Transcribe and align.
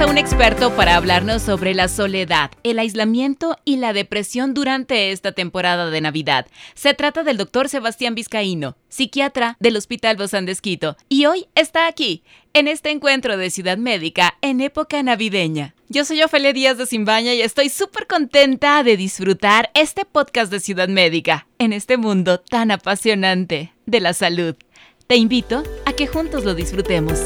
a 0.00 0.06
un 0.06 0.18
experto 0.18 0.74
para 0.74 0.96
hablarnos 0.96 1.42
sobre 1.42 1.72
la 1.72 1.86
soledad, 1.86 2.50
el 2.64 2.80
aislamiento 2.80 3.56
y 3.64 3.76
la 3.76 3.92
depresión 3.92 4.52
durante 4.52 5.12
esta 5.12 5.32
temporada 5.32 5.90
de 5.90 6.00
Navidad. 6.00 6.46
Se 6.74 6.94
trata 6.94 7.22
del 7.22 7.36
doctor 7.36 7.68
Sebastián 7.68 8.14
Vizcaíno, 8.16 8.76
psiquiatra 8.88 9.56
del 9.60 9.76
Hospital 9.76 10.16
Bozán 10.16 10.46
de 10.46 10.56
y 11.08 11.26
hoy 11.26 11.46
está 11.54 11.86
aquí, 11.86 12.24
en 12.54 12.66
este 12.66 12.90
encuentro 12.90 13.36
de 13.36 13.50
Ciudad 13.50 13.78
Médica 13.78 14.36
en 14.40 14.60
época 14.60 15.00
navideña. 15.02 15.74
Yo 15.88 16.04
soy 16.04 16.22
Ofelia 16.22 16.52
Díaz 16.52 16.76
de 16.76 16.86
Simbaña 16.86 17.32
y 17.34 17.42
estoy 17.42 17.68
súper 17.68 18.08
contenta 18.08 18.82
de 18.82 18.96
disfrutar 18.96 19.70
este 19.74 20.04
podcast 20.04 20.50
de 20.50 20.58
Ciudad 20.58 20.88
Médica 20.88 21.46
en 21.58 21.72
este 21.72 21.98
mundo 21.98 22.40
tan 22.40 22.72
apasionante 22.72 23.72
de 23.86 24.00
la 24.00 24.12
salud. 24.12 24.56
Te 25.06 25.16
invito 25.16 25.62
a 25.86 25.92
que 25.92 26.08
juntos 26.08 26.44
lo 26.44 26.54
disfrutemos. 26.54 27.20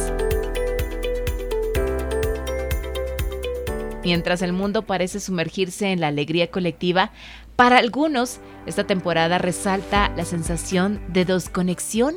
Mientras 4.08 4.40
el 4.40 4.54
mundo 4.54 4.86
parece 4.86 5.20
sumergirse 5.20 5.92
en 5.92 6.00
la 6.00 6.08
alegría 6.08 6.50
colectiva, 6.50 7.12
para 7.56 7.76
algunos 7.76 8.40
esta 8.64 8.84
temporada 8.84 9.36
resalta 9.36 10.10
la 10.16 10.24
sensación 10.24 10.98
de 11.08 11.26
desconexión 11.26 12.14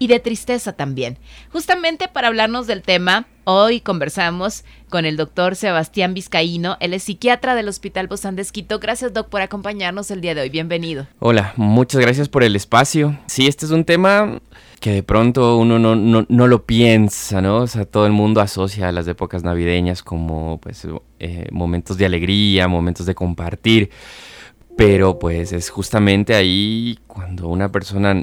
y 0.00 0.08
de 0.08 0.18
tristeza 0.18 0.72
también. 0.72 1.18
Justamente 1.52 2.08
para 2.08 2.26
hablarnos 2.26 2.66
del 2.66 2.82
tema, 2.82 3.28
hoy 3.44 3.80
conversamos 3.80 4.64
con 4.88 5.04
el 5.04 5.16
doctor 5.16 5.54
Sebastián 5.54 6.14
Vizcaíno, 6.14 6.76
él 6.80 6.94
es 6.94 7.04
psiquiatra 7.04 7.54
del 7.54 7.68
Hospital 7.68 8.08
Bozán 8.08 8.34
de 8.34 8.42
Esquito. 8.42 8.80
Gracias, 8.80 9.12
doc, 9.12 9.28
por 9.28 9.40
acompañarnos 9.40 10.10
el 10.10 10.20
día 10.20 10.34
de 10.34 10.40
hoy. 10.40 10.48
Bienvenido. 10.48 11.06
Hola, 11.20 11.52
muchas 11.54 12.00
gracias 12.00 12.28
por 12.28 12.42
el 12.42 12.56
espacio. 12.56 13.16
Sí, 13.26 13.46
este 13.46 13.66
es 13.66 13.70
un 13.70 13.84
tema 13.84 14.40
que 14.80 14.92
de 14.92 15.02
pronto 15.02 15.58
uno 15.58 15.78
no, 15.78 15.94
no, 15.94 16.46
lo 16.46 16.64
piensa, 16.64 17.42
¿no? 17.42 17.58
O 17.58 17.66
sea, 17.66 17.84
todo 17.84 18.06
el 18.06 18.12
mundo 18.12 18.40
asocia 18.40 18.90
las 18.92 19.06
épocas 19.06 19.44
navideñas 19.44 20.02
como 20.02 20.58
pues 20.58 20.86
eh, 21.18 21.46
momentos 21.52 21.98
de 21.98 22.06
alegría, 22.06 22.66
momentos 22.66 23.04
de 23.04 23.14
compartir, 23.14 23.90
pero 24.76 25.18
pues 25.18 25.52
es 25.52 25.68
justamente 25.68 26.34
ahí 26.34 26.98
cuando 27.06 27.48
una 27.48 27.70
persona 27.70 28.22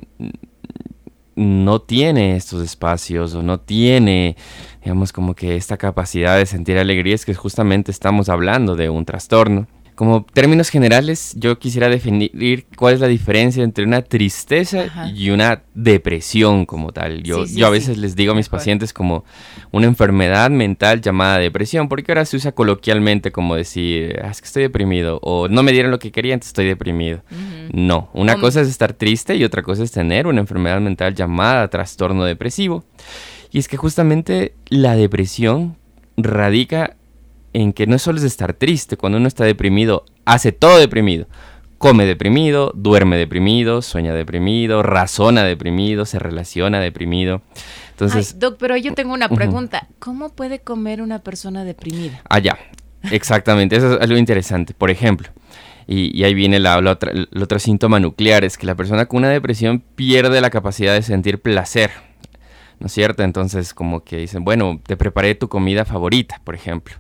no 1.36 1.82
tiene 1.82 2.36
estos 2.36 2.64
espacios 2.64 3.36
o 3.36 3.44
no 3.44 3.60
tiene, 3.60 4.36
digamos, 4.84 5.14
como 5.14 5.36
que 5.36 5.56
esta 5.56 5.78
capacidad 5.78 6.36
de 6.36 6.48
sentir 6.48 6.80
alegría, 6.80 7.14
es 7.14 7.26
que 7.26 7.36
justamente 7.36 7.92
estamos 7.92 8.30
hablando 8.30 8.76
de 8.76 8.90
un 8.90 9.06
trastorno. 9.06 9.68
Como 9.98 10.28
términos 10.32 10.70
generales, 10.70 11.34
yo 11.40 11.58
quisiera 11.58 11.90
definir 11.90 12.68
cuál 12.78 12.94
es 12.94 13.00
la 13.00 13.08
diferencia 13.08 13.64
entre 13.64 13.84
una 13.84 14.04
tristeza 14.04 15.12
y 15.16 15.32
una 15.32 15.64
depresión 15.74 16.68
como 16.68 16.92
tal. 16.92 17.24
Yo, 17.24 17.46
yo 17.46 17.66
a 17.66 17.72
veces 17.72 17.98
les 17.98 18.16
digo 18.16 18.34
a 18.34 18.36
mis 18.36 18.48
pacientes 18.48 18.94
como 18.94 19.26
una 19.72 19.88
enfermedad 19.88 20.52
mental 20.52 21.02
llamada 21.02 21.40
depresión, 21.40 21.90
porque 21.90 22.12
ahora 22.12 22.26
se 22.26 22.38
usa 22.38 22.52
coloquialmente 22.52 23.32
como 23.32 23.56
decir, 23.56 24.20
ah, 24.24 24.30
es 24.30 24.40
que 24.40 24.46
estoy 24.46 24.62
deprimido, 24.62 25.18
o 25.24 25.48
no 25.48 25.64
me 25.64 25.72
dieron 25.72 25.90
lo 25.90 25.98
que 25.98 26.12
quería, 26.12 26.36
entonces 26.36 26.50
estoy 26.50 26.68
deprimido. 26.68 27.24
No, 27.74 28.12
una 28.14 28.36
cosa 28.36 28.62
es 28.62 28.68
estar 28.68 28.94
triste 28.94 29.36
y 29.36 29.44
otra 29.44 29.64
cosa 29.64 29.82
es 29.82 29.90
tener 29.90 30.28
una 30.28 30.42
enfermedad 30.42 30.80
mental 30.80 31.16
llamada 31.16 31.70
trastorno 31.70 32.24
depresivo. 32.24 32.84
Y 33.52 33.58
es 33.58 33.68
que 33.68 33.78
justamente 33.78 34.54
la 34.70 34.96
depresión 34.96 35.76
radica 36.18 36.97
en 37.62 37.74
que 37.74 37.88
no 37.88 37.98
solo 37.98 38.20
es 38.20 38.24
estar 38.24 38.54
triste, 38.54 38.98
cuando 38.98 39.18
uno 39.18 39.28
está 39.28 39.44
deprimido, 39.44 40.06
hace 40.26 40.52
todo 40.52 40.78
deprimido. 40.78 41.26
Come 41.80 42.06
deprimido, 42.06 42.72
duerme 42.76 43.18
deprimido, 43.18 43.82
sueña 43.82 44.14
deprimido, 44.14 44.84
razona 44.84 45.44
deprimido, 45.44 46.06
se 46.06 46.20
relaciona 46.20 46.80
deprimido. 46.80 47.42
Entonces, 47.92 48.38
doc, 48.38 48.58
pero 48.60 48.78
yo 48.78 48.94
tengo 48.94 49.12
una 49.12 49.28
pregunta. 49.30 49.88
¿Cómo 49.98 50.30
puede 50.30 50.60
comer 50.60 51.02
una 51.02 51.20
persona 51.20 51.64
deprimida? 51.64 52.22
Ah, 52.30 52.38
ya. 52.38 52.60
Exactamente. 53.12 53.76
Eso 53.76 53.96
es 53.96 54.02
algo 54.02 54.18
interesante. 54.18 54.76
Por 54.76 54.92
ejemplo, 54.92 55.30
y, 55.88 56.24
ahí 56.24 56.36
viene 56.36 56.60
la, 56.60 56.78
otra, 56.78 57.12
el 57.12 57.42
otro 57.42 57.58
síntoma 57.58 58.00
nuclear, 58.00 58.44
es 58.44 58.60
que 58.60 58.68
la 58.68 58.76
persona 58.76 59.08
con 59.08 59.20
una 59.20 59.30
depresión 59.30 59.84
pierde 59.96 60.42
la 60.42 60.52
capacidad 60.52 60.94
de 60.94 61.02
sentir 61.02 61.42
placer. 61.42 61.90
¿No 62.80 62.86
es 62.86 62.94
cierto? 62.94 63.24
Entonces, 63.24 63.74
como 63.74 64.04
que 64.04 64.18
dicen, 64.18 64.44
bueno, 64.44 64.80
te 64.86 64.96
preparé 64.96 65.34
tu 65.34 65.48
comida 65.48 65.86
favorita, 65.86 66.40
por 66.44 66.54
ejemplo 66.54 66.98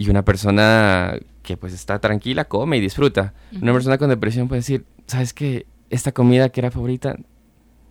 y 0.00 0.08
una 0.08 0.24
persona 0.24 1.14
que 1.42 1.58
pues 1.58 1.74
está 1.74 1.98
tranquila 1.98 2.46
come 2.46 2.78
y 2.78 2.80
disfruta. 2.80 3.34
Una 3.60 3.74
persona 3.74 3.98
con 3.98 4.08
depresión 4.08 4.48
puede 4.48 4.60
decir, 4.60 4.86
¿sabes 5.06 5.34
qué? 5.34 5.66
Esta 5.90 6.10
comida 6.10 6.48
que 6.48 6.60
era 6.60 6.70
favorita, 6.70 7.16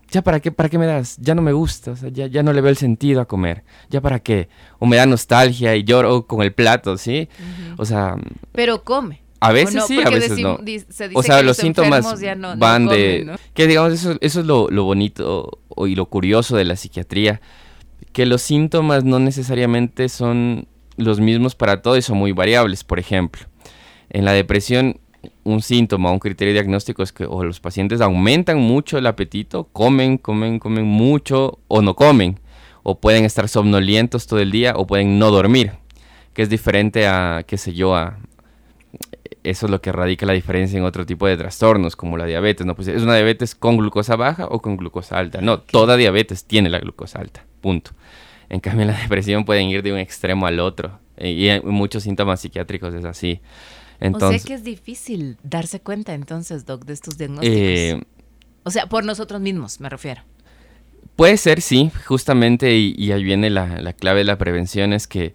¿ya 0.09 0.23
para 0.23 0.39
qué, 0.39 0.51
para 0.51 0.69
qué 0.69 0.79
me 0.79 0.87
das? 0.87 1.17
Ya 1.19 1.35
no 1.35 1.43
me 1.43 1.51
gusta, 1.51 1.91
o 1.91 1.95
sea, 1.95 2.09
ya, 2.09 2.25
ya 2.25 2.41
no 2.41 2.51
le 2.51 2.61
veo 2.61 2.71
el 2.71 2.77
sentido 2.77 3.21
a 3.21 3.27
comer. 3.27 3.63
¿Ya 3.91 4.01
para 4.01 4.21
qué? 4.21 4.49
O 4.79 4.87
me 4.87 4.95
da 4.95 5.05
nostalgia 5.05 5.75
y 5.75 5.83
lloro 5.83 6.25
con 6.25 6.41
el 6.41 6.51
plato, 6.51 6.97
¿sí? 6.97 7.29
O 7.77 7.85
sea... 7.85 8.15
Pero 8.53 8.83
come. 8.83 9.21
A 9.39 9.51
veces 9.51 9.83
sí, 9.85 10.01
a 10.03 10.09
veces 10.09 10.39
no. 10.39 10.57
o 11.13 11.21
sea, 11.21 11.43
los, 11.43 11.57
síntomas 11.57 12.03
van 12.57 12.87
de... 12.87 13.37
Que 13.53 13.67
digamos, 13.67 13.93
eso, 13.93 14.17
eso 14.19 14.39
es 14.39 14.45
lo, 14.47 14.67
lo 14.71 14.83
bonito 14.83 15.59
y 15.77 15.93
lo 15.93 16.07
curioso 16.07 16.57
de 16.57 16.65
la 16.65 16.75
psiquiatría, 16.75 17.39
que 18.13 18.25
los 18.25 18.41
síntomas 18.41 19.03
no 19.03 19.19
necesariamente 19.19 20.09
son 20.09 20.65
los 20.99 21.19
mismos 21.19 21.55
para 21.55 21.81
todos 21.81 21.97
y 21.97 22.01
son 22.01 22.17
muy 22.17 22.31
variables. 22.31 22.83
Por 22.83 22.99
ejemplo, 22.99 23.43
en 24.09 24.25
la 24.25 24.33
depresión, 24.33 24.99
un 25.43 25.61
síntoma, 25.61 26.11
un 26.11 26.19
criterio 26.19 26.53
diagnóstico 26.53 27.03
es 27.03 27.11
que 27.11 27.25
o 27.25 27.43
los 27.43 27.59
pacientes 27.59 28.01
aumentan 28.01 28.59
mucho 28.59 28.97
el 28.97 29.07
apetito, 29.07 29.65
comen, 29.65 30.17
comen, 30.17 30.59
comen 30.59 30.85
mucho 30.85 31.59
o 31.67 31.81
no 31.81 31.95
comen, 31.95 32.39
o 32.83 32.99
pueden 32.99 33.25
estar 33.25 33.49
somnolientos 33.49 34.27
todo 34.27 34.39
el 34.39 34.51
día 34.51 34.73
o 34.75 34.87
pueden 34.87 35.19
no 35.19 35.31
dormir, 35.31 35.73
que 36.33 36.41
es 36.41 36.49
diferente 36.49 37.07
a, 37.07 37.43
qué 37.45 37.57
sé 37.57 37.73
yo, 37.73 37.95
a, 37.95 38.17
eso 39.43 39.65
es 39.65 39.71
lo 39.71 39.81
que 39.81 39.91
radica 39.91 40.25
la 40.25 40.33
diferencia 40.33 40.77
en 40.77 40.83
otro 40.83 41.05
tipo 41.05 41.27
de 41.27 41.37
trastornos, 41.37 41.95
como 41.95 42.17
la 42.17 42.25
diabetes. 42.25 42.65
¿no? 42.65 42.75
Pues 42.75 42.87
es 42.87 43.03
una 43.03 43.15
diabetes 43.15 43.55
con 43.55 43.77
glucosa 43.77 44.15
baja 44.15 44.47
o 44.47 44.61
con 44.61 44.77
glucosa 44.77 45.17
alta. 45.17 45.41
No, 45.41 45.59
toda 45.59 45.97
diabetes 45.97 46.45
tiene 46.45 46.69
la 46.69 46.79
glucosa 46.79 47.19
alta. 47.19 47.45
Punto. 47.61 47.91
En 48.49 48.59
cambio, 48.59 48.85
la 48.85 48.93
depresión 49.01 49.45
pueden 49.45 49.67
ir 49.67 49.83
de 49.83 49.93
un 49.93 49.99
extremo 49.99 50.47
al 50.47 50.59
otro. 50.59 50.99
Y 51.17 51.47
en 51.47 51.67
muchos 51.67 52.03
síntomas 52.03 52.41
psiquiátricos 52.41 52.93
es 52.93 53.05
así. 53.05 53.41
Entonces, 53.99 54.43
o 54.43 54.47
sea 54.47 54.47
que 54.47 54.53
es 54.53 54.63
difícil 54.63 55.37
darse 55.43 55.81
cuenta 55.81 56.13
entonces, 56.13 56.65
Doc, 56.65 56.85
de 56.85 56.93
estos 56.93 57.17
diagnósticos. 57.17 57.57
Eh, 57.57 58.01
o 58.63 58.71
sea, 58.71 58.87
por 58.87 59.03
nosotros 59.03 59.41
mismos, 59.41 59.79
me 59.81 59.89
refiero. 59.89 60.21
Puede 61.17 61.35
ser, 61.35 61.61
sí, 61.61 61.91
justamente, 62.05 62.77
y, 62.77 63.11
ahí 63.11 63.23
viene 63.23 63.49
la, 63.49 63.81
la, 63.81 63.91
clave 63.91 64.19
de 64.19 64.25
la 64.25 64.37
prevención, 64.37 64.93
es 64.93 65.05
que 65.05 65.33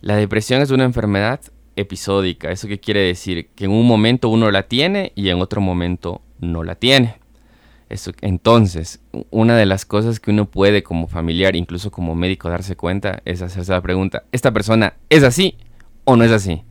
la 0.00 0.16
depresión 0.16 0.62
es 0.62 0.70
una 0.70 0.84
enfermedad 0.84 1.40
episódica. 1.76 2.50
¿Eso 2.50 2.68
qué 2.68 2.80
quiere 2.80 3.00
decir? 3.00 3.48
Que 3.54 3.66
en 3.66 3.72
un 3.72 3.86
momento 3.86 4.30
uno 4.30 4.50
la 4.50 4.62
tiene 4.62 5.12
y 5.14 5.28
en 5.28 5.42
otro 5.42 5.60
momento 5.60 6.22
no 6.40 6.64
la 6.64 6.74
tiene 6.76 7.18
entonces, 8.20 9.00
una 9.30 9.56
de 9.56 9.66
las 9.66 9.84
cosas 9.84 10.18
que 10.18 10.30
uno 10.30 10.46
puede 10.46 10.82
como 10.82 11.06
familiar, 11.06 11.54
incluso 11.54 11.90
como 11.90 12.14
médico, 12.14 12.50
darse 12.50 12.76
cuenta 12.76 13.22
es 13.24 13.42
hacerse 13.42 13.72
la 13.72 13.80
pregunta, 13.80 14.24
¿esta 14.32 14.52
persona 14.52 14.94
es 15.08 15.22
así 15.22 15.56
o 16.04 16.16
no 16.16 16.24
es 16.24 16.32
así? 16.32 16.64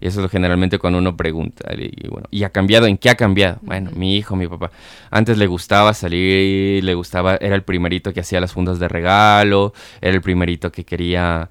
Y 0.00 0.06
eso 0.06 0.20
es 0.20 0.22
lo 0.22 0.28
generalmente 0.28 0.78
cuando 0.78 0.98
uno 0.98 1.16
pregunta. 1.16 1.72
Y, 1.74 2.08
bueno, 2.08 2.28
¿y 2.30 2.44
ha 2.44 2.50
cambiado? 2.50 2.86
¿En 2.86 2.98
qué 2.98 3.10
ha 3.10 3.16
cambiado? 3.16 3.58
Bueno, 3.62 3.90
mi 3.94 4.16
hijo, 4.16 4.36
mi 4.36 4.46
papá. 4.46 4.70
Antes 5.10 5.38
le 5.38 5.46
gustaba 5.46 5.92
salir, 5.92 6.84
le 6.84 6.94
gustaba, 6.94 7.36
era 7.36 7.56
el 7.56 7.62
primerito 7.62 8.12
que 8.12 8.20
hacía 8.20 8.40
las 8.40 8.52
fundas 8.52 8.78
de 8.78 8.88
regalo, 8.88 9.72
era 10.00 10.14
el 10.14 10.22
primerito 10.22 10.70
que 10.70 10.84
quería 10.84 11.50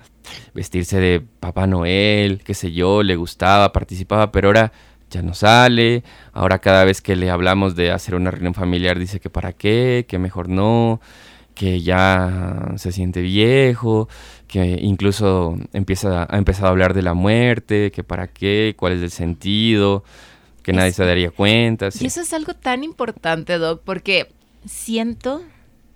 vestirse 0.54 1.00
de 1.00 1.22
Papá 1.40 1.68
Noel, 1.68 2.42
qué 2.44 2.54
sé 2.54 2.72
yo, 2.72 3.04
le 3.04 3.16
gustaba, 3.16 3.72
participaba, 3.72 4.32
pero 4.32 4.50
ahora 4.50 4.72
ya 5.10 5.22
no 5.22 5.34
sale. 5.34 6.04
Ahora 6.34 6.60
cada 6.60 6.84
vez 6.84 7.02
que 7.02 7.16
le 7.16 7.30
hablamos 7.30 7.76
de 7.76 7.92
hacer 7.92 8.16
una 8.16 8.32
reunión 8.32 8.54
familiar 8.54 9.00
dice 9.00 9.20
que 9.20 9.30
para 9.30 9.54
qué, 9.54 10.06
que 10.08 10.20
mejor 10.20 10.50
no, 10.50 11.00
que 11.56 11.82
ya 11.82 12.74
se 12.76 12.92
siente 12.92 13.22
viejo, 13.22 14.08
que 14.48 14.80
incluso 14.82 15.58
empieza, 15.74 16.28
ha 16.30 16.38
empezado 16.38 16.68
a 16.68 16.72
hablar 16.72 16.94
de 16.94 17.02
la 17.02 17.14
muerte, 17.14 17.92
que 17.92 18.04
para 18.04 18.28
qué, 18.28 18.76
cuál 18.78 18.94
es 18.94 19.02
el 19.02 19.12
sentido, 19.12 20.04
que 20.62 20.74
nadie 20.74 20.92
se 20.92 21.06
daría 21.06 21.32
cuenta. 21.32 21.90
Y 22.00 22.06
eso 22.06 22.22
es 22.22 22.34
algo 22.34 22.54
tan 22.54 22.84
importante, 22.84 23.58
Doc, 23.58 23.82
porque 23.84 24.28
siento, 24.66 25.42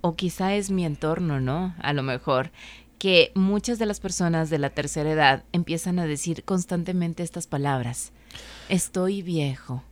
o 0.02 0.16
quizá 0.16 0.56
es 0.56 0.72
mi 0.72 0.86
entorno, 0.86 1.40
¿no? 1.40 1.76
A 1.80 1.94
lo 1.94 2.04
mejor, 2.04 2.52
que 2.98 3.32
muchas 3.36 3.80
de 3.80 3.86
las 3.86 4.00
personas 4.00 4.50
de 4.50 4.60
la 4.60 4.70
tercera 4.70 5.12
edad 5.12 5.44
empiezan 5.52 6.00
a 6.00 6.06
decir 6.06 6.44
constantemente 6.44 7.24
estas 7.24 7.48
palabras 7.48 8.14
estoy 8.70 9.22
viejo, 9.22 9.84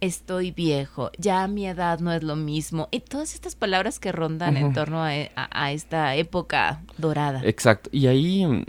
estoy 0.00 0.50
viejo, 0.50 1.10
ya 1.18 1.46
mi 1.46 1.66
edad 1.66 2.00
no 2.00 2.12
es 2.12 2.22
lo 2.22 2.36
mismo. 2.36 2.88
Y 2.90 3.00
todas 3.00 3.34
estas 3.34 3.54
palabras 3.54 3.98
que 3.98 4.12
rondan 4.12 4.56
en 4.56 4.72
torno 4.72 5.08
e, 5.08 5.30
a, 5.36 5.72
esta 5.72 6.14
época 6.16 6.82
dorada. 6.98 7.42
Exacto. 7.44 7.90
Y 7.92 8.06
ahí 8.06 8.64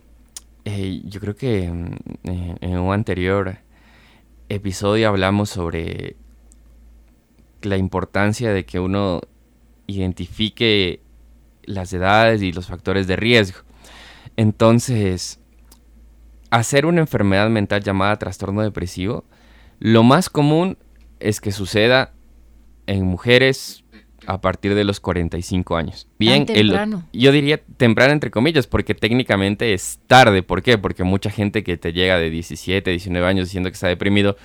eh, 0.66 1.02
yo 1.06 1.20
creo 1.20 1.36
que 1.36 1.70
mm, 1.70 1.96
eh, 2.24 2.56
en 2.62 2.78
un 2.78 2.94
anterior 2.94 3.58
episodio 4.50 5.10
hablamos 5.10 5.50
sobre 5.50 6.16
la 7.62 7.78
importancia 7.78 8.52
de 8.52 8.66
que 8.66 8.80
uno 8.80 9.22
identifique 9.88 11.02
las 11.64 11.94
edades 11.94 12.42
y 12.42 12.52
los 12.52 12.68
factores 12.68 13.08
de 13.08 13.16
riesgo. 13.16 13.60
Entonces, 14.36 15.40
hacer 16.54 16.86
una 16.86 17.02
enfermedad 17.02 17.50
mental 17.50 17.82
llamada 17.82 18.18
trastorno 18.18 18.62
depresivo, 18.62 19.26
lo 19.80 20.04
más 20.04 20.30
común 20.30 20.78
es 21.20 21.42
que 21.42 21.52
suceda 21.52 22.14
en 22.86 23.06
mujeres 23.06 23.84
a 24.28 24.40
partir 24.40 24.76
de 24.76 24.84
los 24.84 25.00
45 25.00 25.76
años. 25.76 26.08
Bien, 26.20 26.46
temprano. 26.46 27.08
yo 27.12 27.32
diría 27.32 27.60
temprano 27.78 28.14
entre 28.14 28.30
comillas, 28.30 28.68
porque 28.68 28.94
técnicamente 28.94 29.74
es 29.74 30.00
tarde. 30.06 30.44
¿Por 30.44 30.62
qué? 30.62 30.78
Porque 30.78 31.04
mucha 31.04 31.32
gente 31.32 31.64
que 31.64 31.76
te 31.76 31.92
llega 31.92 32.20
de 32.20 32.30
17, 32.30 32.88
19 32.88 33.26
años 33.26 33.48
diciendo 33.48 33.70
que 33.72 33.74
está 33.74 33.88
deprimido, 33.88 34.38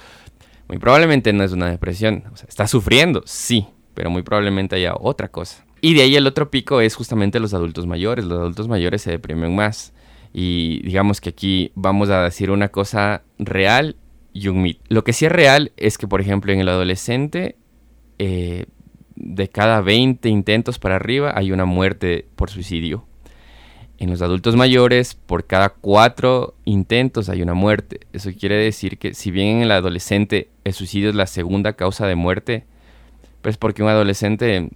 muy 0.66 0.78
probablemente 0.78 1.34
no 1.34 1.44
es 1.44 1.52
una 1.52 1.70
depresión. 1.70 2.24
O 2.32 2.36
sea, 2.36 2.48
está 2.48 2.66
sufriendo, 2.66 3.22
sí, 3.26 3.66
pero 3.92 4.08
muy 4.08 4.22
probablemente 4.22 4.76
haya 4.76 4.94
otra 4.98 5.28
cosa. 5.28 5.62
Y 5.82 5.92
de 5.92 6.02
ahí 6.02 6.16
el 6.16 6.26
otro 6.26 6.50
pico 6.50 6.80
es 6.80 6.94
justamente 6.94 7.38
los 7.38 7.52
adultos 7.52 7.86
mayores. 7.86 8.24
Los 8.24 8.38
adultos 8.38 8.66
mayores 8.66 9.02
se 9.02 9.10
deprimen 9.10 9.54
más. 9.54 9.92
Y 10.32 10.82
digamos 10.82 11.20
que 11.20 11.30
aquí 11.30 11.72
vamos 11.74 12.10
a 12.10 12.22
decir 12.22 12.50
una 12.50 12.68
cosa 12.68 13.22
real 13.38 13.96
y 14.32 14.48
un 14.48 14.62
mito. 14.62 14.80
Lo 14.88 15.04
que 15.04 15.12
sí 15.12 15.26
es 15.26 15.32
real 15.32 15.72
es 15.76 15.98
que, 15.98 16.06
por 16.06 16.20
ejemplo, 16.20 16.52
en 16.52 16.60
el 16.60 16.68
adolescente, 16.68 17.56
eh, 18.18 18.66
de 19.20 19.48
cada 19.48 19.80
20 19.80 20.28
intentos 20.28 20.78
para 20.78 20.96
arriba 20.96 21.32
hay 21.34 21.50
una 21.50 21.64
muerte 21.64 22.26
por 22.36 22.50
suicidio. 22.50 23.04
En 23.98 24.10
los 24.10 24.22
adultos 24.22 24.54
mayores, 24.54 25.16
por 25.16 25.46
cada 25.46 25.70
4 25.70 26.54
intentos 26.64 27.28
hay 27.28 27.42
una 27.42 27.54
muerte. 27.54 28.00
Eso 28.12 28.30
quiere 28.38 28.54
decir 28.56 28.98
que 28.98 29.14
si 29.14 29.32
bien 29.32 29.56
en 29.56 29.62
el 29.62 29.72
adolescente 29.72 30.50
el 30.62 30.72
suicidio 30.72 31.08
es 31.08 31.16
la 31.16 31.26
segunda 31.26 31.72
causa 31.72 32.06
de 32.06 32.14
muerte, 32.14 32.64
pues 33.42 33.56
porque 33.56 33.82
un 33.82 33.88
adolescente 33.88 34.68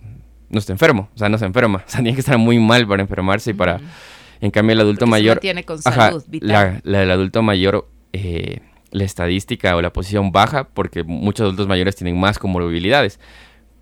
no 0.50 0.58
está 0.58 0.72
enfermo, 0.72 1.08
o 1.14 1.18
sea, 1.18 1.28
no 1.28 1.38
se 1.38 1.46
enferma, 1.46 1.84
o 1.86 1.88
sea, 1.88 2.02
tiene 2.02 2.14
que 2.14 2.20
estar 2.20 2.38
muy 2.38 2.58
mal 2.58 2.86
para 2.86 3.02
enfermarse 3.02 3.50
y 3.50 3.54
para... 3.54 3.80
En 4.42 4.50
cambio, 4.50 4.74
el 4.74 4.80
adulto 4.80 5.06
mayor... 5.06 5.38
tiene 5.38 5.64
con 5.64 5.80
salud 5.80 6.24
La, 6.40 6.80
del 6.82 7.10
adulto 7.12 7.42
mayor, 7.42 7.88
eh, 8.12 8.58
la 8.90 9.04
estadística 9.04 9.76
o 9.76 9.80
la 9.80 9.92
posición 9.92 10.32
baja 10.32 10.64
porque 10.64 11.04
muchos 11.04 11.44
adultos 11.44 11.68
mayores 11.68 11.94
tienen 11.94 12.18
más 12.18 12.40
comorbilidades. 12.40 13.20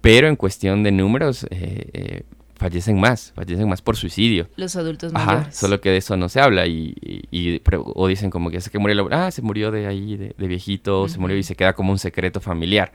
Pero 0.02 0.28
en 0.28 0.36
cuestión 0.36 0.82
de 0.82 0.92
números, 0.92 1.44
eh, 1.44 1.88
eh, 1.94 2.22
fallecen 2.56 3.00
más, 3.00 3.32
fallecen 3.34 3.70
más 3.70 3.80
por 3.80 3.96
suicidio. 3.96 4.48
Los 4.56 4.76
adultos 4.76 5.12
Ajá, 5.14 5.24
mayores. 5.24 5.56
Solo 5.56 5.80
que 5.80 5.88
de 5.88 5.96
eso 5.96 6.18
no 6.18 6.28
se 6.28 6.40
habla 6.40 6.66
y, 6.66 6.94
y, 7.30 7.62
o 7.72 8.06
dicen 8.06 8.28
como 8.28 8.50
que 8.50 8.58
hace 8.58 8.68
que 8.68 8.78
murió, 8.78 9.08
ah, 9.12 9.30
se 9.30 9.40
murió 9.40 9.70
de 9.70 9.86
ahí, 9.86 10.18
de, 10.18 10.34
viejito, 10.46 11.08
se 11.08 11.18
murió 11.18 11.38
y 11.38 11.42
se 11.42 11.56
queda 11.56 11.72
como 11.72 11.90
un 11.90 11.98
secreto 11.98 12.38
familiar. 12.38 12.92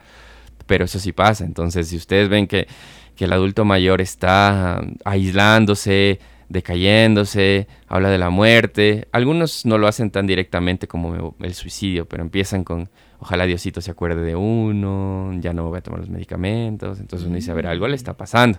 Pero 0.66 0.84
eso 0.84 1.00
sí 1.00 1.10
pasa. 1.10 1.44
Entonces, 1.44 1.88
si 1.88 1.96
ustedes 1.96 2.28
ven 2.28 2.46
que, 2.46 2.68
que 3.16 3.24
el 3.24 3.32
adulto 3.32 3.64
mayor 3.64 4.00
está 4.00 4.80
aislándose, 5.04 6.20
decayéndose, 6.48 7.66
habla 7.88 8.10
de 8.10 8.18
la 8.18 8.30
muerte. 8.30 9.08
Algunos 9.12 9.66
no 9.66 9.78
lo 9.78 9.86
hacen 9.88 10.10
tan 10.10 10.26
directamente 10.26 10.86
como 10.86 11.34
el 11.40 11.54
suicidio, 11.54 12.06
pero 12.06 12.22
empiezan 12.22 12.64
con, 12.64 12.88
ojalá 13.18 13.46
Diosito 13.46 13.80
se 13.80 13.90
acuerde 13.90 14.22
de 14.22 14.36
uno, 14.36 15.32
ya 15.40 15.52
no 15.52 15.68
voy 15.68 15.78
a 15.78 15.82
tomar 15.82 16.00
los 16.00 16.10
medicamentos. 16.10 17.00
Entonces 17.00 17.26
uno 17.26 17.36
dice, 17.36 17.50
a 17.50 17.54
ver, 17.54 17.66
algo 17.66 17.88
le 17.88 17.96
está 17.96 18.16
pasando. 18.16 18.58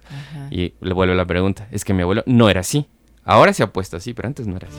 Y 0.52 0.74
le 0.82 0.94
vuelve 0.94 1.16
la 1.16 1.26
pregunta, 1.26 1.68
es 1.72 1.86
que 1.86 1.94
mi 1.94 2.02
abuelo 2.02 2.24
no 2.26 2.50
era 2.50 2.62
así. 2.62 2.88
Ahora 3.24 3.54
se 3.54 3.64
ha 3.64 3.74
puesto 3.74 3.98
así, 3.98 4.14
pero 4.14 4.28
antes 4.28 4.48
no 4.48 4.56
era 4.56 4.68
así. 4.68 4.78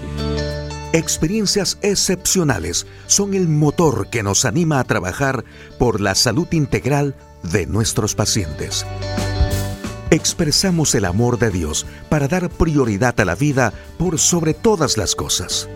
Experiencias 0.95 1.79
excepcionales 1.83 2.87
son 3.07 3.35
el 3.35 3.47
motor 3.47 4.09
que 4.09 4.23
nos 4.23 4.47
anima 4.47 4.81
a 4.81 4.85
trabajar 4.85 5.45
por 5.79 6.01
la 6.01 6.15
salud 6.15 6.49
integral 6.53 7.15
de 7.43 7.67
nuestros 7.67 8.15
pacientes 8.15 8.87
expresamos 10.11 10.95
el 10.95 11.05
amor 11.05 11.39
de 11.39 11.51
Dios 11.51 11.87
para 12.09 12.29
dar 12.29 12.49
prioridad 12.49 13.19
a 13.21 13.25
la 13.25 13.35
vida 13.35 13.73
por 13.99 14.19
sobre 14.19 14.55
todas 14.55 14.97
las 14.97 15.15
cosas. 15.15 15.69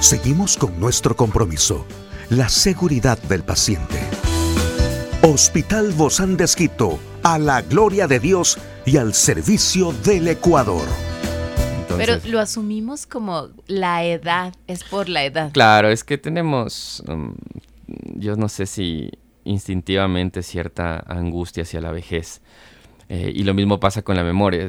Seguimos 0.00 0.56
con 0.56 0.78
nuestro 0.80 1.16
compromiso, 1.16 1.86
la 2.30 2.48
seguridad 2.48 3.18
del 3.18 3.42
paciente. 3.42 4.00
Hospital 5.22 5.92
Bozán 5.92 6.36
de 6.36 6.44
Esquito, 6.44 6.98
a 7.22 7.38
la 7.38 7.62
gloria 7.62 8.06
de 8.06 8.20
Dios 8.20 8.58
y 8.84 8.98
al 8.98 9.14
servicio 9.14 9.92
del 10.04 10.28
Ecuador. 10.28 10.86
Pero 11.96 12.16
lo 12.26 12.40
asumimos 12.40 13.06
como 13.06 13.50
la 13.66 14.04
edad, 14.04 14.52
es 14.66 14.82
por 14.82 15.08
la 15.08 15.24
edad. 15.24 15.52
Claro, 15.52 15.88
es 15.88 16.02
que 16.02 16.18
tenemos, 16.18 17.02
um, 17.06 17.34
yo 18.16 18.34
no 18.34 18.48
sé 18.48 18.66
si 18.66 19.10
instintivamente 19.44 20.42
cierta 20.42 21.04
angustia 21.06 21.62
hacia 21.62 21.80
la 21.80 21.92
vejez. 21.92 22.42
Eh, 23.14 23.32
y 23.32 23.44
lo 23.44 23.54
mismo 23.54 23.78
pasa 23.78 24.02
con 24.02 24.16
la 24.16 24.24
memoria. 24.24 24.66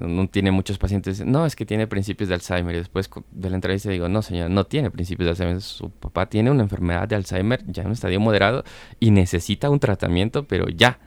No 0.00 0.28
tiene 0.28 0.52
muchos 0.52 0.78
pacientes, 0.78 1.24
no, 1.24 1.44
es 1.44 1.56
que 1.56 1.66
tiene 1.66 1.88
principios 1.88 2.28
de 2.28 2.36
Alzheimer. 2.36 2.74
Y 2.76 2.78
después 2.78 3.10
de 3.32 3.50
la 3.50 3.56
entrevista 3.56 3.90
digo, 3.90 4.08
no, 4.08 4.22
señora, 4.22 4.48
no 4.48 4.64
tiene 4.64 4.92
principios 4.92 5.26
de 5.26 5.30
Alzheimer. 5.30 5.60
Su 5.60 5.90
papá 5.90 6.26
tiene 6.26 6.52
una 6.52 6.62
enfermedad 6.62 7.08
de 7.08 7.16
Alzheimer 7.16 7.64
ya 7.66 7.82
en 7.82 7.88
un 7.88 7.94
estadio 7.94 8.20
moderado 8.20 8.62
y 9.00 9.10
necesita 9.10 9.70
un 9.70 9.80
tratamiento, 9.80 10.44
pero 10.44 10.68
ya. 10.68 11.00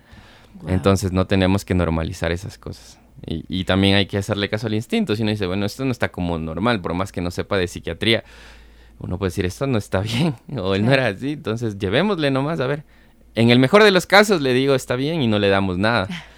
Entonces 0.68 1.14
no 1.14 1.26
tenemos 1.26 1.64
que 1.64 1.74
normalizar 1.74 2.34
esas 2.34 2.58
cosas. 2.58 3.00
Y, 3.26 3.46
y, 3.48 3.64
también 3.64 3.96
hay 3.96 4.08
que 4.08 4.18
hacerle 4.18 4.50
caso 4.50 4.68
al 4.68 4.74
instinto. 4.74 5.16
Si 5.16 5.22
uno 5.22 5.32
dice, 5.32 5.46
bueno, 5.46 5.66
esto 5.66 5.86
no 5.86 5.92
está 5.92 6.10
como 6.10 6.38
normal, 6.38 6.82
por 6.82 6.94
más 6.94 7.12
que 7.12 7.22
no 7.22 7.32
sepa 7.32 7.58
de 7.58 7.68
psiquiatría, 7.68 8.24
uno 9.00 9.18
puede 9.18 9.30
decir, 9.30 9.46
esto 9.46 9.68
no 9.68 9.78
está 9.78 10.00
bien, 10.02 10.36
o 10.58 10.76
él 10.76 10.84
no 10.84 10.92
era 10.92 11.08
así. 11.08 11.32
Entonces 11.32 11.78
llevémosle 11.78 12.30
nomás 12.30 12.60
a 12.60 12.68
ver. 12.68 12.84
En 13.36 13.50
el 13.50 13.60
mejor 13.60 13.84
de 13.84 13.92
los 13.92 14.06
casos 14.06 14.42
le 14.42 14.54
digo, 14.54 14.76
está 14.76 14.98
bien 14.98 15.22
y 15.22 15.28
no 15.28 15.40
le 15.40 15.48
damos 15.48 15.78
nada. 15.78 16.10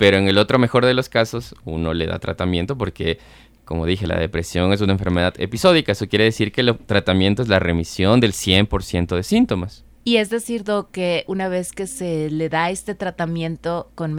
Pero 0.00 0.16
en 0.16 0.28
el 0.28 0.38
otro 0.38 0.58
mejor 0.58 0.86
de 0.86 0.94
los 0.94 1.10
casos, 1.10 1.54
uno 1.66 1.92
le 1.92 2.06
da 2.06 2.18
tratamiento 2.18 2.78
porque, 2.78 3.18
como 3.66 3.84
dije, 3.84 4.06
la 4.06 4.18
depresión 4.18 4.72
es 4.72 4.80
una 4.80 4.94
enfermedad 4.94 5.34
episódica. 5.36 5.92
Eso 5.92 6.08
quiere 6.08 6.24
decir 6.24 6.52
que 6.52 6.62
el 6.62 6.74
tratamiento 6.78 7.42
es 7.42 7.48
la 7.48 7.58
remisión 7.58 8.18
del 8.18 8.32
100% 8.32 9.14
de 9.14 9.22
síntomas. 9.22 9.84
Y 10.02 10.16
es 10.16 10.30
decir, 10.30 10.64
que 10.90 11.24
una 11.26 11.48
vez 11.48 11.72
que 11.72 11.86
se 11.86 12.30
le 12.30 12.48
da 12.48 12.70
este 12.70 12.94
tratamiento 12.94 13.90
con, 13.94 14.16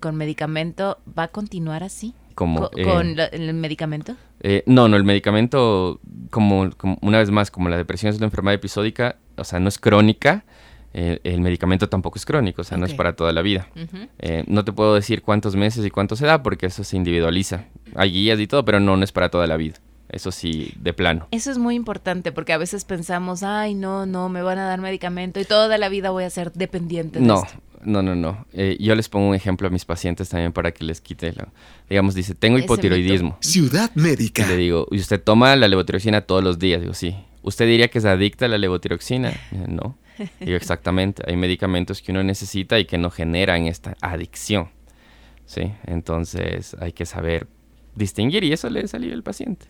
con 0.00 0.16
medicamento, 0.16 0.98
¿va 1.16 1.22
a 1.22 1.28
continuar 1.28 1.84
así? 1.84 2.14
Como, 2.34 2.68
¿Con, 2.70 3.20
eh, 3.20 3.28
el 3.30 3.54
medicamento? 3.54 4.16
Eh, 4.40 4.64
no, 4.66 4.88
no, 4.88 4.96
el 4.96 5.04
medicamento, 5.04 6.00
como, 6.30 6.68
una 7.00 7.18
vez 7.18 7.30
más, 7.30 7.52
como 7.52 7.68
la 7.68 7.76
depresión 7.76 8.10
es 8.10 8.16
una 8.16 8.26
enfermedad 8.26 8.54
episódica, 8.54 9.18
o 9.36 9.44
sea, 9.44 9.60
no 9.60 9.68
es 9.68 9.78
crónica, 9.78 10.44
el 10.92 11.40
medicamento 11.40 11.88
tampoco 11.88 12.18
es 12.18 12.26
crónico, 12.26 12.62
o 12.62 12.64
sea, 12.64 12.78
no 12.78 12.86
es 12.86 12.94
para 12.94 13.14
toda 13.14 13.32
la 13.32 13.42
vida. 13.42 13.68
Eh, 14.18 14.44
no 14.46 14.64
te 14.64 14.72
puedo 14.72 14.94
decir 14.94 15.22
cuántos 15.22 15.56
meses 15.56 15.84
y 15.86 15.90
cuánto 15.90 16.16
se 16.16 16.26
da 16.26 16.42
porque 16.42 16.66
eso 16.66 16.84
se 16.84 16.96
individualiza. 16.96 17.64
Hay 17.94 18.12
guías 18.12 18.38
y 18.40 18.46
todo, 18.46 18.64
pero 18.64 18.80
no, 18.80 18.96
no 18.96 19.04
es 19.04 19.12
para 19.12 19.30
toda 19.30 19.46
la 19.46 19.56
vida. 19.56 19.76
Eso 20.08 20.30
sí, 20.30 20.74
de 20.78 20.92
plano. 20.92 21.26
Eso 21.30 21.50
es 21.50 21.56
muy 21.56 21.74
importante 21.74 22.32
porque 22.32 22.52
a 22.52 22.58
veces 22.58 22.84
pensamos, 22.84 23.42
ay, 23.42 23.74
no, 23.74 24.04
no, 24.04 24.28
me 24.28 24.42
van 24.42 24.58
a 24.58 24.66
dar 24.66 24.78
medicamento 24.80 25.40
y 25.40 25.44
toda 25.44 25.78
la 25.78 25.88
vida 25.88 26.10
voy 26.10 26.24
a 26.24 26.30
ser 26.30 26.52
dependiente 26.52 27.18
de 27.18 27.24
no. 27.24 27.42
No, 27.84 28.02
no, 28.02 28.14
no. 28.14 28.46
Eh, 28.52 28.76
yo 28.78 28.94
les 28.94 29.08
pongo 29.08 29.28
un 29.28 29.34
ejemplo 29.34 29.66
a 29.66 29.70
mis 29.70 29.84
pacientes 29.84 30.28
también 30.28 30.52
para 30.52 30.70
que 30.72 30.84
les 30.84 31.00
quite 31.00 31.32
la... 31.32 31.48
Digamos, 31.88 32.14
dice, 32.14 32.34
tengo 32.34 32.58
hipotiroidismo. 32.58 33.38
Ciudad 33.40 33.90
médica. 33.94 34.46
le 34.46 34.56
digo, 34.56 34.86
¿y 34.90 34.98
usted 34.98 35.20
toma 35.20 35.56
la 35.56 35.66
levotiroxina 35.66 36.20
todos 36.20 36.44
los 36.44 36.58
días? 36.58 36.80
Digo, 36.80 36.94
sí. 36.94 37.16
¿Usted 37.42 37.66
diría 37.66 37.88
que 37.88 37.98
es 37.98 38.04
adicta 38.04 38.44
a 38.44 38.48
la 38.48 38.58
levotiroxina? 38.58 39.32
No. 39.66 39.96
Y 40.40 40.52
exactamente, 40.52 41.22
hay 41.26 41.36
medicamentos 41.36 42.02
que 42.02 42.12
uno 42.12 42.22
necesita 42.22 42.78
y 42.78 42.84
que 42.84 42.98
no 42.98 43.10
generan 43.10 43.66
esta 43.66 43.96
adicción. 44.00 44.68
¿sí? 45.46 45.72
Entonces 45.86 46.76
hay 46.80 46.92
que 46.92 47.06
saber 47.06 47.46
distinguir 47.94 48.44
y 48.44 48.52
eso 48.52 48.70
le 48.70 48.86
salir 48.88 49.12
al 49.12 49.22
paciente. 49.22 49.66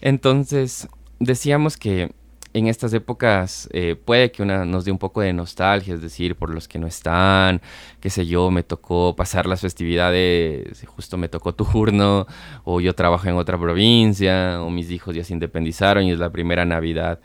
Entonces 0.00 0.88
decíamos 1.18 1.76
que 1.76 2.12
en 2.54 2.66
estas 2.66 2.92
épocas 2.92 3.66
eh, 3.72 3.96
puede 3.96 4.30
que 4.30 4.42
una 4.42 4.66
nos 4.66 4.84
dé 4.84 4.92
un 4.92 4.98
poco 4.98 5.22
de 5.22 5.32
nostalgia, 5.32 5.94
es 5.94 6.02
decir, 6.02 6.36
por 6.36 6.52
los 6.52 6.68
que 6.68 6.78
no 6.78 6.86
están, 6.86 7.62
qué 7.98 8.10
sé 8.10 8.26
yo, 8.26 8.50
me 8.50 8.62
tocó 8.62 9.16
pasar 9.16 9.46
las 9.46 9.62
festividades, 9.62 10.84
justo 10.86 11.16
me 11.16 11.30
tocó 11.30 11.54
turno, 11.54 12.26
o 12.64 12.80
yo 12.82 12.94
trabajo 12.94 13.26
en 13.26 13.36
otra 13.36 13.58
provincia, 13.58 14.62
o 14.62 14.68
mis 14.68 14.90
hijos 14.90 15.14
ya 15.14 15.24
se 15.24 15.32
independizaron 15.32 16.04
y 16.04 16.12
es 16.12 16.18
la 16.18 16.30
primera 16.30 16.66
Navidad 16.66 17.20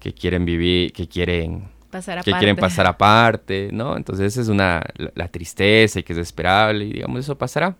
que 0.00 0.12
quieren 0.12 0.44
vivir, 0.44 0.92
que 0.92 1.08
quieren 1.08 1.70
que 2.24 2.32
quieren 2.32 2.56
pasar 2.56 2.86
aparte, 2.86 3.70
¿no? 3.72 3.96
Entonces 3.96 4.32
esa 4.32 4.42
es 4.42 4.48
una, 4.48 4.84
la, 5.14 5.28
tristeza 5.28 6.00
y 6.00 6.02
que 6.02 6.12
es 6.12 6.18
esperable 6.18 6.84
y 6.84 6.92
digamos 6.92 7.20
eso 7.20 7.38
pasará. 7.38 7.76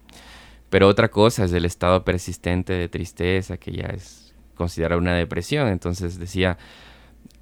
Pero 0.70 0.88
otra 0.88 1.08
cosa 1.08 1.44
es 1.44 1.52
el 1.52 1.64
estado 1.64 2.04
persistente 2.04 2.72
de 2.72 2.88
tristeza 2.88 3.56
que 3.56 3.72
ya 3.72 3.86
es 3.86 4.34
considerado 4.54 5.00
una 5.00 5.14
depresión. 5.14 5.68
Entonces 5.68 6.18
decía, 6.18 6.58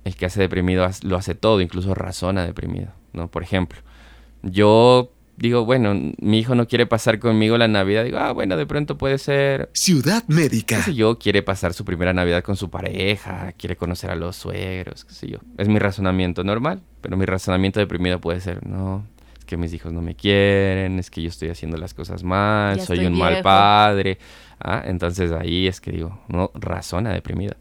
el 0.04 0.16
que 0.16 0.26
hace 0.26 0.40
deprimido 0.40 0.88
lo 1.02 1.16
hace 1.16 1.34
todo, 1.34 1.60
incluso 1.60 1.94
razona 1.94 2.44
deprimido, 2.44 2.92
¿no? 3.12 3.28
Por 3.28 3.42
ejemplo, 3.42 3.80
yo 4.42 5.12
digo, 5.36 5.64
bueno, 5.64 5.94
mi 6.18 6.38
hijo 6.38 6.54
no 6.54 6.66
quiere 6.66 6.86
pasar 6.86 7.18
conmigo 7.18 7.58
la 7.58 7.68
Navidad, 7.68 8.04
digo, 8.04 8.18
ah, 8.18 8.32
bueno, 8.32 8.56
de 8.56 8.66
pronto 8.66 8.96
puede 8.96 9.18
ser... 9.18 9.70
Ciudad 9.72 10.24
Médica. 10.28 10.76
¿Qué 10.76 10.82
sé 10.82 10.94
yo? 10.94 11.18
Quiere 11.18 11.42
pasar 11.42 11.74
su 11.74 11.84
primera 11.84 12.12
Navidad 12.12 12.42
con 12.42 12.56
su 12.56 12.70
pareja, 12.70 13.52
quiere 13.52 13.76
conocer 13.76 14.10
a 14.10 14.16
los 14.16 14.36
suegros, 14.36 15.04
qué 15.04 15.14
sé 15.14 15.28
yo. 15.28 15.38
Es 15.58 15.68
mi 15.68 15.78
razonamiento 15.78 16.44
normal, 16.44 16.82
pero 17.00 17.16
mi 17.16 17.26
razonamiento 17.26 17.80
deprimido 17.80 18.20
puede 18.20 18.40
ser, 18.40 18.66
no, 18.66 19.04
es 19.38 19.44
que 19.44 19.56
mis 19.56 19.72
hijos 19.72 19.92
no 19.92 20.02
me 20.02 20.14
quieren, 20.14 20.98
es 20.98 21.10
que 21.10 21.22
yo 21.22 21.28
estoy 21.28 21.50
haciendo 21.50 21.76
las 21.76 21.94
cosas 21.94 22.22
mal, 22.22 22.80
soy 22.80 23.06
un 23.06 23.18
mal 23.18 23.42
padre. 23.42 24.18
Ah, 24.58 24.82
entonces 24.86 25.32
ahí 25.32 25.66
es 25.66 25.80
que 25.80 25.92
digo, 25.92 26.18
no, 26.28 26.50
razona 26.54 27.12
deprimida. 27.12 27.56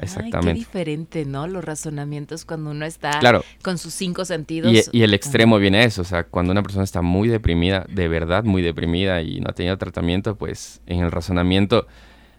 Exactamente. 0.00 0.52
qué 0.52 0.54
diferente, 0.54 1.24
¿no? 1.24 1.46
Los 1.46 1.64
razonamientos 1.64 2.44
cuando 2.44 2.70
uno 2.70 2.84
está 2.84 3.20
con 3.62 3.78
sus 3.78 3.94
cinco 3.94 4.24
sentidos. 4.24 4.90
Y, 4.92 5.02
el 5.02 5.14
extremo 5.14 5.58
viene 5.58 5.78
a 5.78 5.84
eso, 5.84 6.02
o 6.02 6.04
sea, 6.04 6.24
cuando 6.24 6.52
una 6.52 6.62
persona 6.62 6.84
está 6.84 7.02
muy 7.02 7.28
deprimida, 7.28 7.86
de 7.88 8.08
verdad 8.08 8.44
muy 8.44 8.62
deprimida 8.62 9.22
y 9.22 9.40
no 9.40 9.50
ha 9.50 9.52
tenido 9.52 9.76
tratamiento, 9.78 10.36
pues 10.36 10.80
en 10.86 11.00
el 11.00 11.10
razonamiento 11.10 11.86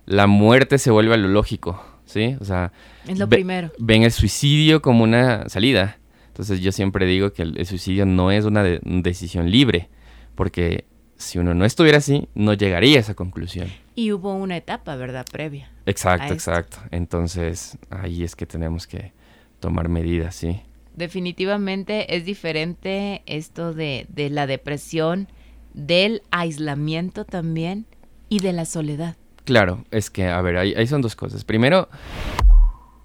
la 0.06 0.28
muerte 0.28 0.78
se 0.78 0.92
vuelve 0.92 1.14
a 1.14 1.18
lo 1.18 1.28
lógico, 1.28 1.84
¿sí? 2.06 2.38
O 2.40 2.46
sea, 2.46 2.72
es 3.08 3.20
lo 3.20 3.28
primero. 3.28 3.72
Ven 3.80 4.04
el 4.04 4.12
suicidio 4.12 4.82
como 4.82 5.04
una 5.04 5.50
salida. 5.50 5.98
Entonces 6.28 6.60
yo 6.60 6.72
siempre 6.72 7.06
digo 7.06 7.32
que 7.32 7.44
el, 7.44 7.66
suicidio 7.66 8.06
no 8.06 8.32
es 8.32 8.46
una 8.46 8.62
decisión 8.64 9.50
libre, 9.50 9.90
porque 10.36 10.86
si 11.18 11.40
uno 11.40 11.54
no 11.54 11.66
estuviera 11.66 12.00
así, 12.00 12.28
no 12.36 12.54
llegaría 12.54 12.98
a 12.98 13.02
esa 13.02 13.14
conclusión. 13.14 13.68
Y 13.96 14.12
hubo 14.12 14.34
una 14.36 14.58
etapa, 14.58 14.96
¿verdad? 14.96 15.26
Previa. 15.32 15.72
Exacto, 15.86 16.34
exacto. 16.34 16.78
Entonces, 16.92 17.78
ahí 17.90 18.24
es 18.24 18.36
que 18.36 18.46
tenemos 18.46 18.88
que 18.88 19.14
tomar 19.60 19.90
medidas, 19.90 20.36
sí. 20.36 20.62
Definitivamente 20.96 22.16
es 22.16 22.26
diferente 22.26 23.22
esto 23.26 23.74
de, 23.74 24.06
de 24.10 24.30
la 24.30 24.48
depresión, 24.48 25.28
del 25.74 26.22
aislamiento 26.32 27.26
también 27.26 27.86
y 28.30 28.40
de 28.40 28.54
la 28.54 28.66
soledad. 28.66 29.16
Claro, 29.44 29.84
es 29.92 30.10
que, 30.10 30.28
a 30.28 30.42
ver, 30.42 30.58
ahí, 30.58 30.74
ahí 30.76 30.88
son 30.88 31.02
dos 31.02 31.16
cosas. 31.16 31.44
Primero, 31.44 31.90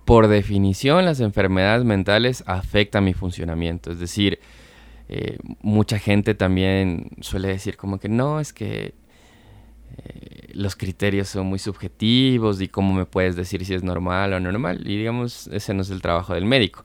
por 0.04 0.28
definición, 0.28 1.04
las 1.04 1.20
enfermedades 1.20 1.84
mentales 1.84 2.42
afectan 2.46 3.04
mi 3.04 3.12
funcionamiento. 3.12 3.92
Es 3.92 3.98
decir, 3.98 4.40
eh, 5.12 5.38
mucha 5.60 5.98
gente 5.98 6.36
también 6.36 7.10
suele 7.20 7.48
decir 7.48 7.76
como 7.76 7.98
que 7.98 8.08
no, 8.08 8.38
es 8.38 8.52
que 8.52 8.94
eh, 9.96 10.52
los 10.52 10.76
criterios 10.76 11.26
son 11.26 11.48
muy 11.48 11.58
subjetivos 11.58 12.60
y 12.60 12.68
cómo 12.68 12.94
me 12.94 13.06
puedes 13.06 13.34
decir 13.34 13.64
si 13.64 13.74
es 13.74 13.82
normal 13.82 14.32
o 14.34 14.38
no 14.38 14.52
normal. 14.52 14.82
Y 14.86 14.98
digamos, 14.98 15.48
ese 15.48 15.74
no 15.74 15.82
es 15.82 15.90
el 15.90 16.00
trabajo 16.00 16.34
del 16.34 16.44
médico, 16.44 16.84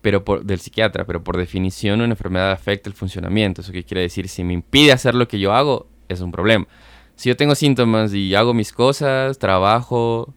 pero 0.00 0.24
por, 0.24 0.46
del 0.46 0.60
psiquiatra, 0.60 1.04
pero 1.04 1.22
por 1.22 1.36
definición 1.36 2.00
una 2.00 2.14
enfermedad 2.14 2.52
afecta 2.52 2.88
el 2.88 2.94
funcionamiento. 2.94 3.60
Eso 3.60 3.70
qué 3.70 3.84
quiere 3.84 4.00
decir, 4.00 4.30
si 4.30 4.44
me 4.44 4.54
impide 4.54 4.92
hacer 4.92 5.14
lo 5.14 5.28
que 5.28 5.38
yo 5.38 5.52
hago, 5.52 5.90
es 6.08 6.22
un 6.22 6.32
problema. 6.32 6.66
Si 7.16 7.28
yo 7.28 7.36
tengo 7.36 7.54
síntomas 7.54 8.14
y 8.14 8.34
hago 8.34 8.54
mis 8.54 8.72
cosas, 8.72 9.38
trabajo, 9.38 10.34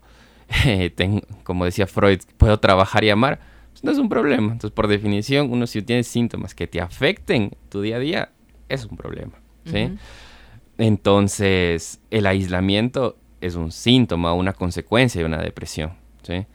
tengo, 0.96 1.22
como 1.46 1.64
decía 1.64 1.88
Freud, 1.88 2.20
puedo 2.36 2.60
trabajar 2.60 3.06
y 3.06 3.10
amar, 3.10 3.40
no 3.82 3.92
es 3.92 3.98
un 3.98 4.10
problema. 4.10 4.52
Entonces, 4.52 4.72
por 4.72 4.88
definición, 4.88 5.52
uno 5.52 5.68
si 5.68 5.82
tiene 5.82 6.04
síntomas 6.04 6.54
que 6.54 6.68
te 6.68 6.82
afecten 6.82 7.52
tu 7.70 7.82
día 7.82 7.98
a 7.98 8.00
día, 8.00 8.32
es 8.70 8.86
un 8.86 8.98
problema. 8.98 9.34
¿sí? 9.66 9.92
Entonces, 10.78 12.00
el 12.12 12.26
aislamiento 12.26 13.18
es 13.42 13.56
un 13.56 13.72
síntoma, 13.72 14.34
una 14.34 14.54
consecuencia 14.54 15.20
de 15.20 15.26
una 15.26 15.42
depresión. 15.42 15.94
¿sí? 16.24 16.46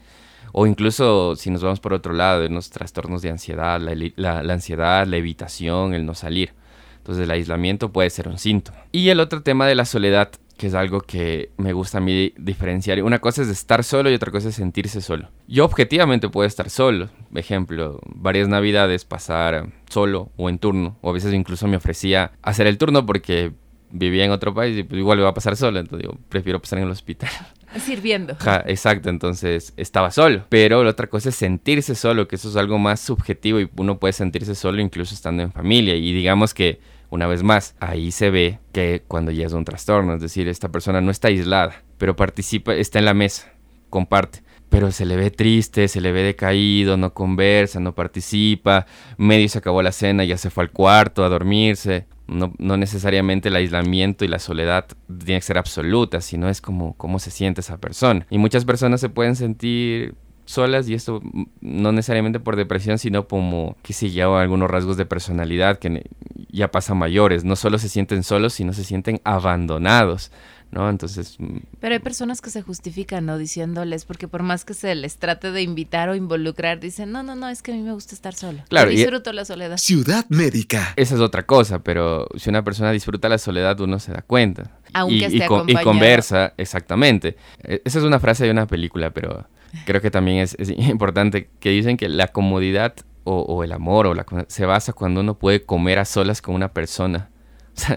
O 0.53 0.67
incluso 0.67 1.37
si 1.37 1.51
nos 1.51 1.63
vamos 1.63 1.81
por 1.81 1.93
otro 1.93 2.13
lado, 2.13 2.45
en 2.45 2.55
los 2.55 2.71
trastornos 2.71 3.23
de 3.23 3.31
ansiedad, 3.31 3.81
la, 3.81 4.43
la 4.43 4.53
ansiedad, 4.53 5.07
la 5.07 5.17
evitación, 5.17 5.95
el 5.95 6.07
no 6.07 6.15
salir. 6.15 6.53
Entonces 6.99 7.25
el 7.25 7.31
aislamiento 7.31 7.93
puede 7.93 8.11
ser 8.11 8.29
un 8.29 8.39
síntoma. 8.39 8.79
Y 8.91 9.11
el 9.11 9.21
otro 9.21 9.43
tema 9.43 9.67
de 9.67 9.75
la 9.75 9.85
soledad 9.85 10.31
que 10.57 10.69
es 10.69 10.75
algo 10.75 11.01
que 11.01 11.51
me 11.57 11.73
gusta 11.73 11.99
a 11.99 12.01
mí 12.01 12.33
diferenciar. 12.37 13.03
Una 13.03 13.19
cosa 13.19 13.43
es 13.43 13.49
estar 13.49 13.85
solo 13.85 14.11
y 14.11 14.15
otra 14.15 14.33
cosa 14.33 14.49
es 14.49 14.55
sentirse 14.55 15.01
solo. 15.01 15.29
Yo 15.47 15.65
objetivamente 15.65 16.29
puedo 16.29 16.47
estar 16.47 16.71
solo. 16.71 17.11
Ejemplo, 17.35 18.01
varias 18.07 18.49
navidades 18.49 19.05
pasar 19.05 19.69
solo 19.91 20.31
o 20.37 20.49
en 20.49 20.59
turno. 20.59 20.97
O 21.03 21.11
a 21.11 21.13
veces 21.13 21.35
incluso 21.35 21.69
me 21.69 21.77
ofrecía 21.77 22.33
hacer 22.43 22.67
el 22.67 22.79
turno 22.79 23.05
porque 23.05 23.53
vivía 23.91 24.25
en 24.25 24.31
otro 24.31 24.53
país 24.55 24.79
y 24.79 24.83
pues 24.83 24.99
igual 24.99 25.19
me 25.19 25.25
va 25.25 25.31
a 25.31 25.35
pasar 25.35 25.57
solo. 25.57 25.79
Entonces 25.79 26.09
digo, 26.09 26.19
prefiero 26.29 26.61
pasar 26.61 26.79
en 26.79 26.87
el 26.87 26.91
hospital. 26.91 27.31
Sirviendo. 27.79 28.37
exacto, 28.65 29.11
entonces 29.11 29.75
estaba 29.77 30.11
solo. 30.11 30.47
Pero 30.49 30.83
la 30.83 30.91
otra 30.91 31.09
cosa 31.09 31.29
es 31.29 31.35
sentirse 31.35 31.95
solo, 31.95 32.27
que 32.27 32.37
eso 32.37 32.49
es 32.49 32.57
algo 32.57 32.79
más 32.79 33.01
subjetivo 33.01 33.61
y 33.61 33.69
uno 33.77 33.99
puede 33.99 34.13
sentirse 34.15 34.55
solo 34.55 34.81
incluso 34.81 35.15
estando 35.15 35.43
en 35.43 35.53
familia. 35.53 35.95
Y 35.95 36.13
digamos 36.13 36.55
que 36.55 36.81
una 37.11 37.27
vez 37.27 37.43
más, 37.43 37.75
ahí 37.81 38.11
se 38.11 38.31
ve 38.31 38.59
que 38.73 39.03
cuando 39.07 39.31
ya 39.31 39.47
es 39.47 39.53
un 39.53 39.65
trastorno, 39.65 40.15
es 40.15 40.21
decir, 40.21 40.49
esta 40.49 40.71
persona 40.71 41.01
no 41.01 41.11
está 41.11 41.29
aislada, 41.29 41.83
pero 41.99 42.17
participa, 42.17 42.75
está 42.75 42.99
en 42.99 43.05
la 43.05 43.15
mesa, 43.15 43.53
comparte, 43.91 44.43
pero 44.69 44.91
se 44.91 45.07
le 45.07 45.17
ve 45.17 45.31
triste, 45.31 45.89
se 45.89 46.01
le 46.01 46.13
ve 46.13 46.23
decaído, 46.23 46.97
no 46.97 47.15
conversa, 47.15 47.81
no 47.81 47.95
participa, 47.95 48.87
medio 49.17 49.49
se 49.49 49.59
acabó 49.59 49.83
la 49.83 49.93
cena, 49.93 50.25
ya 50.25 50.37
se 50.37 50.51
fue 50.51 50.65
al 50.65 50.71
cuarto 50.71 51.25
a 51.25 51.29
dormirse. 51.29 52.07
No, 52.27 52.53
no, 52.59 52.77
necesariamente 52.77 53.51
el 53.51 53.55
aislamiento 53.55 54.25
y 54.25 54.29
la 54.29 54.41
soledad 54.41 54.87
tiene 55.07 55.39
que 55.39 55.47
ser 55.47 55.59
absoluta, 55.59 56.21
sino 56.21 56.49
es 56.49 56.61
como 56.61 56.97
cómo 56.97 57.21
se 57.21 57.31
siente 57.31 57.61
esa 57.61 57.79
persona. 57.79 58.27
Y 58.31 58.39
muchas 58.39 58.65
personas 58.65 59.01
se 59.01 59.09
pueden 59.09 59.37
sentir 59.37 60.17
solas 60.47 60.89
y 60.89 60.95
esto 60.95 61.21
no 61.61 61.93
necesariamente 61.93 62.41
por 62.41 62.57
depresión, 62.57 62.99
sino 62.99 63.29
como 63.29 63.77
que 63.83 63.93
se 63.93 64.11
lleva 64.11 64.41
algunos 64.41 64.71
rasgos 64.71 64.97
de 64.97 65.05
personalidad 65.05 65.79
que 65.79 66.09
ya 66.51 66.71
pasan 66.71 66.97
mayores, 66.97 67.45
no 67.45 67.57
solo 67.57 67.79
se 67.79 67.91
sienten 67.91 68.23
solos, 68.23 68.55
sino 68.55 68.73
se 68.73 68.85
sienten 68.85 69.21
abandonados. 69.25 70.33
¿No? 70.77 70.91
Entonces... 70.91 71.37
Mm, 71.39 71.59
Pero 71.81 71.95
hay 71.95 72.01
personas 72.01 72.43
que 72.43 72.51
se 72.51 72.61
justifican, 72.61 73.25
¿no? 73.25 73.39
Diciéndoles, 73.39 74.05
porque 74.05 74.29
por 74.29 74.43
más 74.43 74.67
que 74.67 74.75
se 74.75 74.95
les 74.95 75.17
trate 75.17 75.51
de 75.51 75.63
invitar 75.63 76.11
o 76.11 76.15
involucrar, 76.15 76.79
dicen, 76.81 77.13
no, 77.13 77.23
no, 77.23 77.35
no, 77.35 77.49
es 77.49 77.63
que 77.63 77.73
a 77.73 77.75
mí 77.75 77.83
me 77.83 77.93
gusta 77.93 78.15
estar 78.15 78.35
solo. 78.35 78.63
Claro. 78.69 78.91
disfruto 78.91 79.33
la 79.33 79.47
soledad. 79.47 79.79
Ciudad 79.79 80.27
médica. 80.29 80.93
Esa 80.97 81.15
es 81.15 81.21
otra 81.23 81.47
cosa, 81.47 81.79
pero 81.79 82.29
si 82.37 82.51
una 82.51 82.63
persona 82.63 82.93
disfruta 82.93 83.31
la 83.31 83.39
soledad, 83.39 83.81
uno 83.81 83.99
se 83.99 84.13
da 84.13 84.21
cuenta. 84.21 84.79
Aunque 84.93 85.17
y, 85.17 85.25
esté 85.25 85.47
y, 85.67 85.73
y 85.73 85.83
conversa, 85.83 86.53
exactamente. 86.59 87.37
E, 87.63 87.81
esa 87.85 87.99
es 87.99 88.05
una 88.05 88.21
frase 88.21 88.45
de 88.45 88.51
una 88.51 88.67
película, 88.67 89.11
pero 89.15 89.49
creo 89.87 90.03
que 90.03 90.11
también 90.11 90.39
es, 90.39 90.57
importante 90.69 91.49
que 91.59 91.71
dicen 91.71 91.97
que 91.97 92.11
la 92.11 92.29
comodidad 92.29 92.95
o, 93.29 93.65
el 93.65 93.73
amor 93.73 94.07
o 94.07 94.15
la, 94.15 94.25
se 94.47 94.67
basa 94.67 94.93
cuando 94.93 95.21
uno 95.21 95.37
puede 95.37 95.65
comer 95.65 95.99
a 95.99 96.05
solas 96.05 96.41
con 96.41 96.55
una 96.55 96.73
persona. 96.73 97.31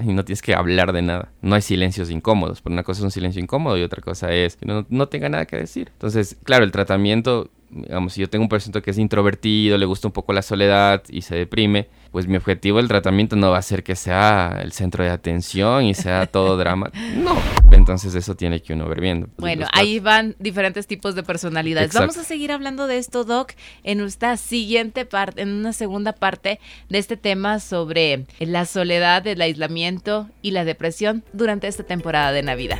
Y 0.04 0.14
no 0.14 0.26
tienes 0.26 0.42
que 0.42 0.54
hablar 0.54 0.94
de 0.94 1.02
nada. 1.02 1.32
No 1.42 1.56
hay 1.56 1.62
silencios 1.62 2.10
incómodos. 2.10 2.62
Pero 2.62 2.74
una 2.74 2.84
cosa 2.84 3.02
es 3.02 3.06
un 3.06 3.12
silencio 3.12 3.42
incómodo 3.42 3.78
y 3.78 3.84
otra 3.84 4.02
cosa 4.02 4.32
es 4.32 4.56
que 4.56 4.66
no, 4.66 4.86
no 4.90 5.08
tenga 5.08 5.30
nada 5.30 5.46
que 5.46 5.58
decir. 5.58 5.90
Entonces, 5.94 6.38
claro, 6.44 6.64
el 6.64 6.72
tratamiento 6.72 7.50
digamos, 7.70 8.14
si 8.14 8.22
yo 8.22 8.30
tengo 8.30 8.44
un 8.44 8.50
paciente 8.50 8.82
que 8.82 8.92
es 8.92 8.98
introvertido, 8.98 9.78
le 9.78 9.86
gusta 9.86 10.08
un 10.08 10.12
poco 10.12 10.34
la 10.34 10.42
soledad 10.42 11.04
y 11.10 11.22
se 11.22 11.36
deprime, 11.36 11.88
pues 12.12 12.28
mi 12.28 12.38
objetivo 12.38 12.78
del 12.78 12.88
tratamiento 12.88 13.36
no 13.36 13.52
va 13.52 13.60
a 13.60 13.62
ser 13.62 13.84
que 13.84 13.96
sea 13.96 14.60
el 14.62 14.72
centro 14.72 15.04
de 15.04 15.10
atención 15.10 15.86
y 15.86 15.94
sea 15.94 16.26
todo 16.26 16.58
drama. 16.58 16.92
No. 17.20 17.38
Entonces 17.72 18.16
eso 18.16 18.36
tiene 18.36 18.62
que 18.62 18.74
uno 18.74 18.88
ver 18.88 19.02
viendo. 19.02 19.28
Bueno, 19.38 19.68
ahí 19.74 20.00
van 20.00 20.36
diferentes 20.40 20.88
tipos 20.88 21.16
de 21.16 21.24
personalidades. 21.24 21.94
Vamos 21.94 22.18
a 22.18 22.24
seguir 22.24 22.52
hablando 22.52 22.88
de 22.88 22.98
esto, 22.98 23.24
Doc, 23.24 23.54
en 23.84 23.98
nuestra 23.98 24.38
siguiente 24.38 25.06
parte, 25.06 25.42
en 25.42 25.50
una 25.50 25.74
segunda 25.74 26.14
parte 26.14 26.60
de 26.88 26.98
este 26.98 27.18
tema 27.18 27.60
sobre 27.60 28.26
la 28.40 28.66
soledad, 28.66 29.26
el 29.28 29.42
aislamiento 29.42 30.30
y 30.42 30.52
la 30.52 30.66
depresión 30.66 31.24
durante 31.34 31.68
esta 31.68 31.84
temporada 31.84 32.32
de 32.32 32.44
Navidad. 32.44 32.80